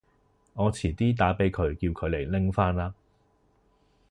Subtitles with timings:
[0.55, 2.95] 我遲啲打畀佢叫佢嚟拎返啦